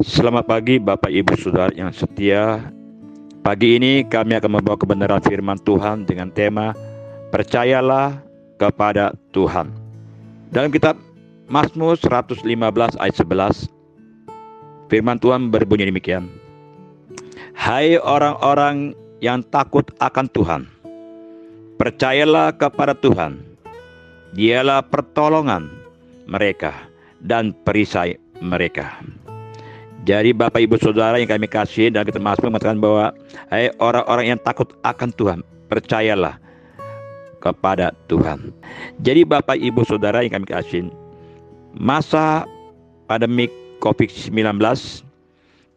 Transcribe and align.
Selamat 0.00 0.48
pagi 0.48 0.80
Bapak 0.80 1.12
Ibu 1.12 1.36
Saudara 1.36 1.68
yang 1.76 1.92
setia. 1.92 2.72
Pagi 3.44 3.76
ini 3.76 4.00
kami 4.00 4.32
akan 4.32 4.56
membawa 4.56 4.80
kebenaran 4.80 5.20
firman 5.20 5.60
Tuhan 5.60 6.08
dengan 6.08 6.32
tema 6.32 6.72
Percayalah 7.28 8.16
kepada 8.56 9.12
Tuhan. 9.36 9.68
Dalam 10.56 10.72
kitab 10.72 10.96
Mazmur 11.52 12.00
115 12.00 12.48
ayat 12.96 13.12
11 13.12 13.68
firman 14.88 15.20
Tuhan 15.20 15.52
berbunyi 15.52 15.92
demikian. 15.92 16.32
Hai 17.52 18.00
orang-orang 18.00 18.96
yang 19.20 19.44
takut 19.52 19.84
akan 20.00 20.32
Tuhan, 20.32 20.64
percayalah 21.76 22.56
kepada 22.56 22.96
Tuhan. 22.96 23.36
Dialah 24.32 24.80
pertolongan 24.80 25.68
mereka 26.24 26.88
dan 27.20 27.52
perisai 27.52 28.16
mereka. 28.40 28.96
Jadi 30.08 30.32
Bapak 30.32 30.64
Ibu 30.64 30.80
Saudara 30.80 31.20
yang 31.20 31.28
kami 31.28 31.44
kasih 31.44 31.92
dan 31.92 32.08
kita 32.08 32.16
masuk 32.16 32.48
mengatakan 32.48 32.80
bahwa 32.80 33.12
hai 33.52 33.68
orang-orang 33.76 34.32
yang 34.32 34.40
takut 34.40 34.72
akan 34.80 35.12
Tuhan, 35.12 35.40
percayalah 35.68 36.40
kepada 37.44 37.92
Tuhan. 38.08 38.48
Jadi 39.04 39.28
Bapak 39.28 39.60
Ibu 39.60 39.84
Saudara 39.84 40.24
yang 40.24 40.40
kami 40.40 40.48
kasih, 40.48 40.88
masa 41.76 42.48
pandemi 43.04 43.52
COVID-19 43.84 44.56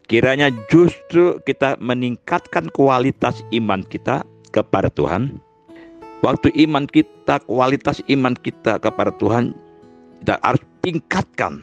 kiranya 0.08 0.48
justru 0.72 1.36
kita 1.44 1.76
meningkatkan 1.80 2.72
kualitas 2.72 3.44
iman 3.52 3.84
kita 3.84 4.24
kepada 4.56 4.88
Tuhan. 4.88 5.36
Waktu 6.24 6.48
iman 6.64 6.88
kita, 6.88 7.44
kualitas 7.44 8.00
iman 8.08 8.32
kita 8.32 8.80
kepada 8.80 9.12
Tuhan 9.20 9.52
kita 10.24 10.40
harus 10.40 10.64
tingkatkan 10.80 11.60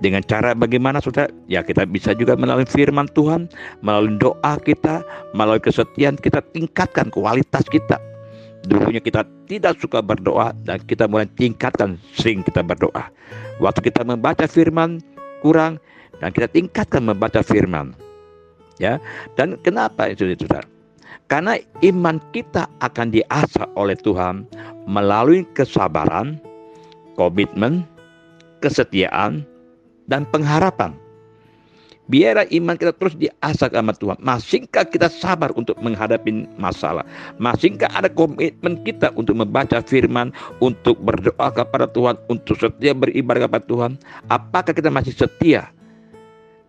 dengan 0.00 0.24
cara 0.24 0.56
bagaimana 0.56 0.98
saudara? 0.98 1.28
Ya 1.46 1.60
kita 1.60 1.84
bisa 1.84 2.16
juga 2.16 2.34
melalui 2.34 2.64
firman 2.64 3.06
Tuhan, 3.12 3.46
melalui 3.84 4.16
doa 4.16 4.56
kita, 4.60 5.04
melalui 5.36 5.60
kesetiaan 5.60 6.16
kita 6.16 6.40
tingkatkan 6.56 7.12
kualitas 7.12 7.64
kita. 7.68 8.00
Dulunya 8.64 9.00
kita 9.00 9.24
tidak 9.48 9.80
suka 9.80 10.04
berdoa 10.04 10.52
dan 10.68 10.80
kita 10.84 11.08
mulai 11.08 11.28
tingkatkan 11.36 11.96
sering 12.12 12.44
kita 12.44 12.60
berdoa. 12.60 13.08
Waktu 13.60 13.92
kita 13.92 14.04
membaca 14.04 14.44
firman 14.44 15.00
kurang 15.40 15.80
dan 16.20 16.32
kita 16.32 16.48
tingkatkan 16.48 17.04
membaca 17.04 17.40
firman. 17.40 17.96
Ya. 18.80 19.00
Dan 19.36 19.60
kenapa 19.60 20.08
itu 20.08 20.28
saudara? 20.36 20.64
Karena 21.28 21.56
iman 21.86 22.18
kita 22.34 22.66
akan 22.82 23.14
diasah 23.14 23.68
oleh 23.78 23.94
Tuhan 24.00 24.50
melalui 24.88 25.46
kesabaran, 25.54 26.42
komitmen, 27.14 27.86
kesetiaan, 28.58 29.46
dan 30.10 30.26
pengharapan. 30.28 30.92
Biarlah 32.10 32.50
iman 32.50 32.74
kita 32.74 32.90
terus 32.98 33.14
diasah 33.14 33.70
sama 33.70 33.94
Tuhan. 33.94 34.18
Masingkah 34.18 34.82
kita 34.82 35.06
sabar 35.06 35.54
untuk 35.54 35.78
menghadapi 35.78 36.42
masalah? 36.58 37.06
Masingkah 37.38 37.86
ada 37.94 38.10
komitmen 38.10 38.82
kita 38.82 39.14
untuk 39.14 39.38
membaca 39.38 39.78
firman, 39.78 40.34
untuk 40.58 40.98
berdoa 41.06 41.54
kepada 41.54 41.86
Tuhan, 41.94 42.18
untuk 42.26 42.58
setia 42.58 42.98
beribadah 42.98 43.46
kepada 43.46 43.62
Tuhan? 43.62 43.92
Apakah 44.26 44.74
kita 44.74 44.90
masih 44.90 45.14
setia? 45.14 45.70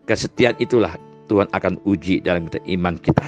Kesetiaan 0.05 0.53
itulah 0.61 0.93
Tuhan 1.25 1.49
akan 1.57 1.81
uji 1.89 2.21
dalam 2.21 2.45
iman 2.45 3.01
kita. 3.01 3.25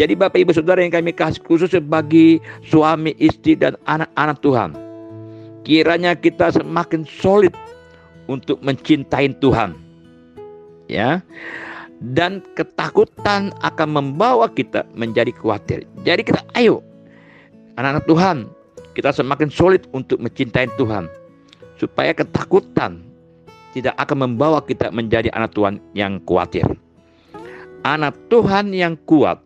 Jadi 0.00 0.16
Bapak 0.16 0.40
Ibu 0.40 0.56
Saudara 0.56 0.80
yang 0.80 0.92
kami 0.92 1.12
kasih 1.12 1.44
khusus 1.44 1.72
bagi 1.84 2.40
suami, 2.64 3.12
istri 3.20 3.52
dan 3.60 3.76
anak-anak 3.84 4.40
Tuhan. 4.40 4.72
Kiranya 5.68 6.16
kita 6.16 6.48
semakin 6.48 7.04
solid 7.04 7.52
untuk 8.26 8.58
mencintai 8.62 9.34
Tuhan. 9.38 9.74
Ya. 10.86 11.22
Dan 11.96 12.44
ketakutan 12.52 13.56
akan 13.64 13.88
membawa 13.88 14.52
kita 14.52 14.84
menjadi 14.92 15.32
khawatir. 15.32 15.88
Jadi 16.04 16.28
kita 16.28 16.44
ayo 16.52 16.84
anak-anak 17.80 18.04
Tuhan, 18.04 18.36
kita 18.92 19.10
semakin 19.16 19.48
solid 19.48 19.82
untuk 19.96 20.20
mencintai 20.20 20.68
Tuhan. 20.76 21.08
Supaya 21.80 22.12
ketakutan 22.12 23.04
tidak 23.76 23.96
akan 24.00 24.28
membawa 24.28 24.64
kita 24.64 24.88
menjadi 24.92 25.28
anak 25.36 25.52
Tuhan 25.56 25.80
yang 25.92 26.20
khawatir. 26.24 26.64
Anak 27.84 28.16
Tuhan 28.32 28.72
yang 28.72 28.96
kuat 29.04 29.40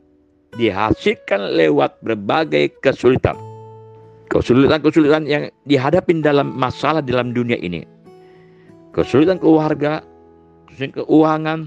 dihasilkan 0.58 1.54
lewat 1.54 1.98
berbagai 2.02 2.70
kesulitan. 2.82 3.38
Kesulitan-kesulitan 4.30 5.26
yang 5.26 5.50
dihadapi 5.66 6.22
dalam 6.22 6.54
masalah 6.54 7.02
dalam 7.02 7.34
dunia 7.34 7.58
ini 7.58 7.82
kesulitan 9.00 9.40
keluarga, 9.40 10.04
kesulitan 10.68 10.92
keuangan, 11.00 11.58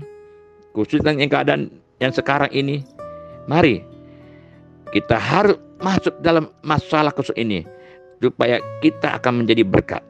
kesulitan 0.78 1.18
yang 1.18 1.32
keadaan 1.34 1.62
yang 1.98 2.14
sekarang 2.14 2.54
ini. 2.54 2.86
Mari 3.50 3.82
kita 4.94 5.18
harus 5.18 5.58
masuk 5.82 6.14
dalam 6.22 6.54
masalah 6.62 7.10
kesulitan 7.10 7.42
ini 7.50 7.60
supaya 8.22 8.62
kita 8.86 9.18
akan 9.18 9.44
menjadi 9.44 9.66
berkat. 9.66 10.06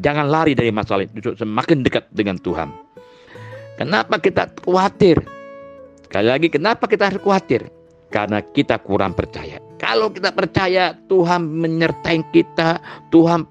Jangan 0.00 0.26
lari 0.26 0.58
dari 0.58 0.74
masalah 0.74 1.06
itu, 1.06 1.38
semakin 1.38 1.86
dekat 1.86 2.10
dengan 2.10 2.34
Tuhan. 2.40 2.72
Kenapa 3.78 4.18
kita 4.18 4.48
khawatir? 4.64 5.22
Sekali 6.04 6.26
lagi, 6.26 6.48
kenapa 6.50 6.84
kita 6.90 7.08
harus 7.08 7.20
khawatir? 7.22 7.68
Karena 8.10 8.42
kita 8.42 8.80
kurang 8.82 9.14
percaya. 9.14 9.69
Kalau 9.80 10.12
kita 10.12 10.28
percaya 10.28 10.92
Tuhan 11.08 11.40
menyertai 11.40 12.20
kita, 12.36 12.84
Tuhan 13.08 13.48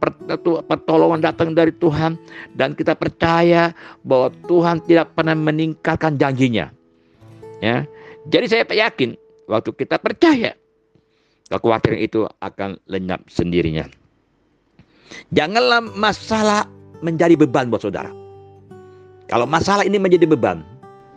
pertolongan 0.69 1.25
datang 1.25 1.57
dari 1.57 1.73
Tuhan, 1.73 2.22
dan 2.53 2.78
kita 2.78 2.94
percaya 2.94 3.73
bahwa 4.06 4.29
Tuhan 4.45 4.78
tidak 4.85 5.17
pernah 5.17 5.34
meninggalkan 5.34 6.22
janjinya. 6.22 6.69
Ya, 7.66 7.90
jadi 8.29 8.45
saya 8.45 8.63
yakin 8.69 9.17
waktu 9.50 9.73
kita 9.73 9.97
percaya, 9.97 10.53
kekhawatiran 11.50 11.97
itu 11.97 12.29
akan 12.46 12.78
lenyap 12.85 13.25
sendirinya. 13.25 13.90
Janganlah 15.34 15.81
masalah 15.97 16.69
menjadi 17.01 17.34
beban 17.41 17.73
buat 17.73 17.81
saudara. 17.81 18.13
Kalau 19.25 19.50
masalah 19.50 19.81
ini 19.81 19.97
menjadi 19.97 20.29
beban, 20.29 20.61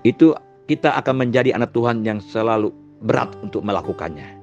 itu 0.09 0.33
kita 0.73 0.97
akan 1.05 1.29
menjadi 1.29 1.53
anak 1.53 1.77
Tuhan 1.77 2.01
yang 2.01 2.17
selalu 2.25 2.73
berat 3.05 3.29
untuk 3.45 3.61
melakukannya. 3.61 4.42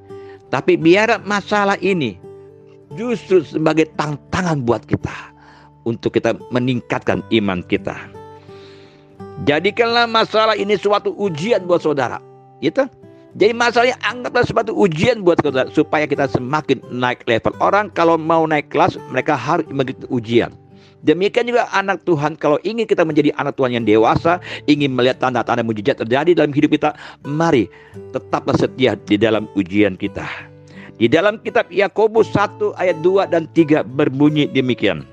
Tapi 0.50 0.76
biar 0.76 1.22
masalah 1.26 1.78
ini 1.82 2.18
justru 2.98 3.46
sebagai 3.46 3.86
tantangan 3.94 4.66
buat 4.66 4.82
kita 4.86 5.14
untuk 5.86 6.18
kita 6.18 6.34
meningkatkan 6.50 7.22
iman 7.30 7.62
kita. 7.70 7.96
Jadikanlah 9.48 10.10
masalah 10.10 10.58
ini 10.58 10.76
suatu 10.76 11.16
ujian 11.16 11.64
buat 11.64 11.80
saudara. 11.80 12.20
Gitu. 12.60 12.84
Jadi 13.38 13.54
masalahnya 13.54 13.98
anggaplah 14.02 14.42
sebagai 14.42 14.74
ujian 14.74 15.22
buat 15.22 15.38
saudara 15.40 15.70
supaya 15.70 16.10
kita 16.10 16.26
semakin 16.34 16.82
naik 16.90 17.24
level. 17.30 17.54
Orang 17.62 17.94
kalau 17.94 18.18
mau 18.18 18.44
naik 18.50 18.74
kelas 18.74 18.98
mereka 19.14 19.38
harus 19.38 19.70
mengikuti 19.70 20.10
ujian. 20.10 20.50
Demikian 21.00 21.48
juga 21.48 21.72
anak 21.72 22.04
Tuhan 22.04 22.36
kalau 22.36 22.60
ingin 22.68 22.84
kita 22.84 23.08
menjadi 23.08 23.32
anak 23.40 23.56
Tuhan 23.56 23.72
yang 23.72 23.88
dewasa, 23.88 24.44
ingin 24.68 24.92
melihat 24.92 25.24
tanda-tanda 25.24 25.64
mujizat 25.64 25.96
terjadi 25.96 26.36
dalam 26.36 26.52
hidup 26.52 26.76
kita, 26.76 26.92
mari 27.24 27.72
tetaplah 28.12 28.56
setia 28.60 29.00
di 29.08 29.16
dalam 29.16 29.48
ujian 29.56 29.96
kita. 29.96 30.28
Di 31.00 31.08
dalam 31.08 31.40
kitab 31.40 31.72
Yakobus 31.72 32.28
1 32.36 32.76
ayat 32.76 33.00
2 33.00 33.32
dan 33.32 33.48
3 33.56 33.88
berbunyi 33.88 34.52
demikian. 34.52 35.08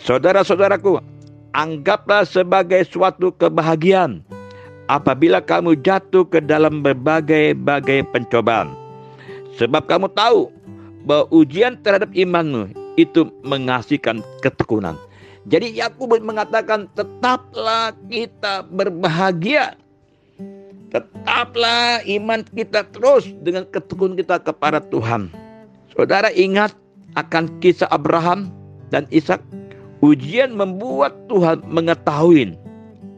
Saudara-saudaraku, 0.00 1.04
anggaplah 1.52 2.24
sebagai 2.24 2.80
suatu 2.88 3.36
kebahagiaan 3.36 4.24
apabila 4.88 5.44
kamu 5.44 5.76
jatuh 5.84 6.24
ke 6.24 6.40
dalam 6.40 6.80
berbagai-bagai 6.80 8.08
pencobaan. 8.08 8.72
Sebab 9.60 9.84
kamu 9.84 10.08
tahu 10.16 10.48
bahwa 11.04 11.28
ujian 11.28 11.76
terhadap 11.84 12.08
imanmu 12.16 12.72
itu 12.98 13.30
mengasihkan 13.46 14.24
ketekunan. 14.42 14.98
Jadi 15.48 15.72
Yakubus 15.72 16.20
mengatakan 16.20 16.90
tetaplah 16.92 17.96
kita 18.10 18.66
berbahagia. 18.68 19.76
Tetaplah 20.90 22.02
iman 22.02 22.42
kita 22.50 22.82
terus 22.90 23.30
dengan 23.46 23.62
ketekunan 23.70 24.18
kita 24.18 24.42
kepada 24.42 24.82
Tuhan. 24.90 25.30
Saudara 25.94 26.34
ingat 26.34 26.74
akan 27.14 27.46
kisah 27.62 27.86
Abraham 27.94 28.50
dan 28.90 29.06
Ishak. 29.14 29.38
Ujian 30.00 30.56
membuat 30.56 31.12
Tuhan 31.28 31.60
mengetahui 31.68 32.56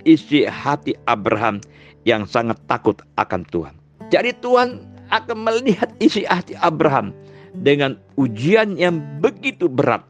isi 0.02 0.42
hati 0.44 0.98
Abraham 1.06 1.62
yang 2.02 2.26
sangat 2.26 2.58
takut 2.66 2.98
akan 3.14 3.46
Tuhan. 3.54 3.74
Jadi 4.10 4.34
Tuhan 4.42 4.82
akan 5.14 5.38
melihat 5.46 5.88
isi 6.02 6.26
hati 6.26 6.58
Abraham 6.58 7.14
dengan 7.60 8.00
ujian 8.16 8.80
yang 8.80 9.00
begitu 9.20 9.68
berat 9.68 10.00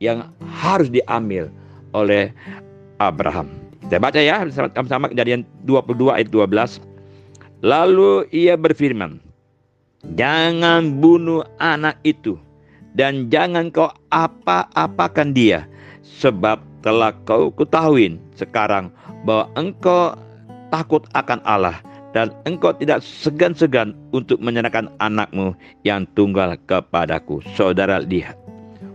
yang 0.00 0.32
harus 0.48 0.88
diambil 0.88 1.52
oleh 1.92 2.32
Abraham. 3.02 3.50
Kita 3.84 4.00
baca 4.00 4.20
ya 4.20 4.44
sama-sama 4.52 5.08
kejadian 5.08 5.44
22 5.64 6.12
ayat 6.12 6.28
12. 6.28 6.80
Lalu 7.64 8.28
ia 8.30 8.54
berfirman, 8.54 9.18
Jangan 10.14 11.02
bunuh 11.02 11.42
anak 11.58 11.98
itu 12.06 12.38
dan 12.94 13.26
jangan 13.34 13.74
kau 13.74 13.90
apa-apakan 14.14 15.34
dia 15.34 15.66
sebab 16.02 16.62
telah 16.86 17.10
kau 17.26 17.50
ketahuin 17.50 18.22
sekarang 18.38 18.94
bahwa 19.26 19.50
engkau 19.58 20.14
takut 20.70 21.02
akan 21.18 21.42
Allah 21.42 21.82
dan 22.16 22.32
engkau 22.48 22.72
tidak 22.76 23.04
segan-segan 23.04 23.92
untuk 24.16 24.40
menyerahkan 24.40 24.88
anakmu 25.00 25.52
yang 25.84 26.08
tunggal 26.16 26.56
kepadaku. 26.64 27.44
Saudara 27.52 28.00
lihat, 28.00 28.36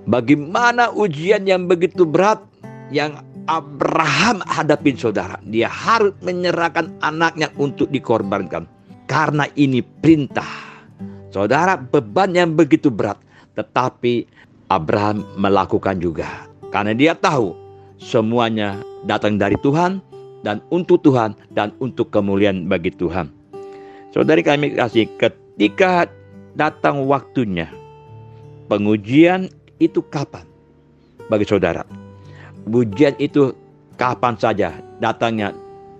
bagaimana 0.10 0.90
ujian 0.94 1.46
yang 1.46 1.70
begitu 1.70 2.04
berat 2.04 2.42
yang 2.90 3.22
Abraham 3.48 4.40
hadapin 4.48 4.96
saudara. 4.96 5.36
Dia 5.44 5.68
harus 5.68 6.16
menyerahkan 6.24 6.92
anaknya 7.04 7.52
untuk 7.60 7.92
dikorbankan. 7.92 8.64
Karena 9.04 9.46
ini 9.60 9.84
perintah. 9.84 10.48
Saudara, 11.34 11.76
beban 11.76 12.32
yang 12.32 12.56
begitu 12.56 12.88
berat. 12.88 13.20
Tetapi 13.60 14.26
Abraham 14.72 15.28
melakukan 15.36 16.00
juga. 16.00 16.48
Karena 16.72 16.96
dia 16.96 17.14
tahu 17.14 17.54
semuanya 18.00 18.80
datang 19.06 19.36
dari 19.36 19.60
Tuhan 19.60 20.00
dan 20.44 20.60
untuk 20.70 21.02
Tuhan 21.02 21.34
dan 21.56 21.72
untuk 21.80 22.12
kemuliaan 22.12 22.68
bagi 22.68 22.92
Tuhan. 22.94 23.32
Saudari 24.14 24.46
kami 24.46 24.78
kasih 24.78 25.10
ketika 25.18 26.06
datang 26.54 27.08
waktunya 27.10 27.66
pengujian 28.70 29.50
itu 29.82 30.04
kapan 30.12 30.46
bagi 31.32 31.48
saudara? 31.48 31.82
Ujian 32.70 33.18
itu 33.20 33.52
kapan 33.98 34.38
saja 34.38 34.72
datangnya 35.02 35.52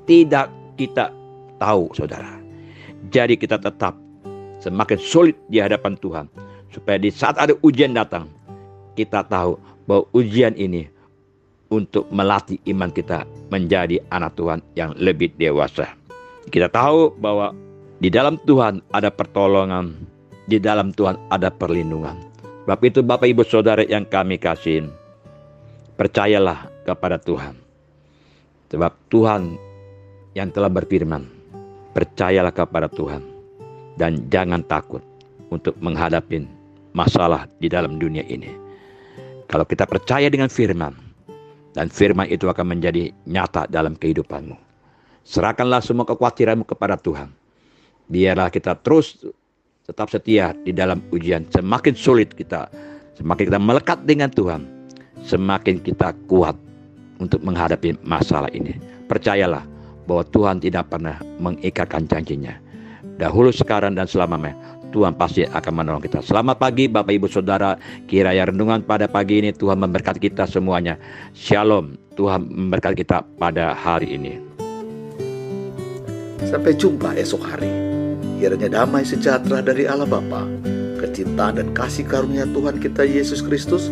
tidak 0.06 0.52
kita 0.78 1.10
tahu 1.58 1.92
saudara. 1.96 2.40
Jadi 3.12 3.36
kita 3.36 3.60
tetap 3.60 3.98
semakin 4.64 5.00
sulit 5.00 5.36
di 5.52 5.60
hadapan 5.60 6.00
Tuhan 6.00 6.26
supaya 6.72 6.96
di 6.96 7.12
saat 7.12 7.36
ada 7.36 7.52
ujian 7.66 7.92
datang 7.92 8.32
kita 8.96 9.28
tahu 9.28 9.60
bahwa 9.84 10.08
ujian 10.16 10.56
ini 10.56 10.88
untuk 11.74 12.06
melatih 12.14 12.62
iman 12.70 12.94
kita 12.94 13.26
menjadi 13.50 13.98
anak 14.14 14.38
Tuhan 14.38 14.62
yang 14.78 14.94
lebih 15.02 15.34
dewasa. 15.42 15.90
Kita 16.54 16.70
tahu 16.70 17.18
bahwa 17.18 17.58
di 17.98 18.14
dalam 18.14 18.38
Tuhan 18.46 18.86
ada 18.94 19.10
pertolongan, 19.10 19.98
di 20.46 20.62
dalam 20.62 20.94
Tuhan 20.94 21.18
ada 21.34 21.50
perlindungan. 21.50 22.14
Sebab 22.70 22.80
itu 22.86 23.02
Bapak 23.02 23.26
Ibu 23.26 23.44
Saudara 23.50 23.82
yang 23.82 24.06
kami 24.06 24.38
kasih, 24.38 24.86
percayalah 25.98 26.70
kepada 26.86 27.18
Tuhan. 27.18 27.58
Sebab 28.70 28.94
Tuhan 29.10 29.58
yang 30.38 30.54
telah 30.54 30.70
berfirman, 30.70 31.26
percayalah 31.98 32.54
kepada 32.54 32.88
Tuhan 32.88 33.22
dan 33.98 34.18
jangan 34.30 34.66
takut 34.66 35.02
untuk 35.54 35.78
menghadapi 35.78 36.46
masalah 36.98 37.46
di 37.62 37.70
dalam 37.70 38.02
dunia 38.02 38.26
ini. 38.26 38.50
Kalau 39.46 39.68
kita 39.68 39.86
percaya 39.86 40.32
dengan 40.32 40.50
firman, 40.50 40.98
dan 41.74 41.90
firman 41.90 42.30
itu 42.30 42.46
akan 42.48 42.78
menjadi 42.78 43.10
nyata 43.26 43.66
dalam 43.68 43.98
kehidupanmu. 43.98 44.56
Serahkanlah 45.26 45.82
semua 45.82 46.06
kekhawatiranmu 46.06 46.66
kepada 46.68 46.96
Tuhan. 47.00 47.32
Biarlah 48.08 48.54
kita 48.54 48.78
terus 48.78 49.18
tetap 49.84 50.12
setia 50.12 50.54
di 50.64 50.72
dalam 50.72 51.02
ujian. 51.12 51.44
Semakin 51.50 51.96
sulit 51.96 52.32
kita, 52.36 52.70
semakin 53.20 53.44
kita 53.50 53.60
melekat 53.60 54.00
dengan 54.06 54.30
Tuhan, 54.32 54.64
semakin 55.26 55.82
kita 55.82 56.14
kuat 56.28 56.56
untuk 57.20 57.40
menghadapi 57.42 58.00
masalah 58.04 58.52
ini. 58.52 58.76
Percayalah 59.08 59.64
bahwa 60.06 60.24
Tuhan 60.32 60.60
tidak 60.60 60.92
pernah 60.92 61.20
mengikatkan 61.40 62.08
janjinya. 62.08 62.56
Dahulu, 63.20 63.54
sekarang, 63.54 63.94
dan 63.94 64.10
selamanya 64.10 64.58
Tuhan 64.94 65.18
pasti 65.18 65.42
akan 65.42 65.74
menolong 65.74 66.04
kita. 66.06 66.22
Selamat 66.22 66.62
pagi 66.62 66.86
Bapak 66.86 67.10
Ibu 67.10 67.26
Saudara. 67.26 67.74
Kiranya 68.06 68.54
renungan 68.54 68.86
pada 68.86 69.10
pagi 69.10 69.42
ini 69.42 69.50
Tuhan 69.50 69.82
memberkati 69.82 70.22
kita 70.22 70.46
semuanya. 70.46 71.02
Shalom. 71.34 71.98
Tuhan 72.14 72.46
memberkati 72.46 73.02
kita 73.02 73.26
pada 73.42 73.74
hari 73.74 74.14
ini. 74.14 74.38
Sampai 76.46 76.78
jumpa 76.78 77.18
esok 77.18 77.42
hari. 77.42 77.74
Kiranya 78.38 78.86
damai 78.86 79.02
sejahtera 79.02 79.66
dari 79.66 79.90
Allah 79.90 80.06
Bapa, 80.06 80.46
kecintaan 81.02 81.58
dan 81.58 81.68
kasih 81.74 82.06
karunia 82.06 82.46
Tuhan 82.46 82.78
kita 82.78 83.08
Yesus 83.08 83.42
Kristus, 83.42 83.90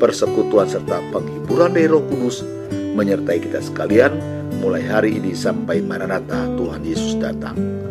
persekutuan 0.00 0.70
serta 0.70 1.02
penghiburan 1.12 1.76
dari 1.76 1.90
Roh 1.90 2.00
Kudus 2.08 2.46
menyertai 2.72 3.42
kita 3.42 3.58
sekalian 3.58 4.16
mulai 4.62 4.86
hari 4.86 5.18
ini 5.18 5.34
sampai 5.34 5.82
Maranatha 5.82 6.46
Tuhan 6.54 6.86
Yesus 6.86 7.18
datang. 7.18 7.81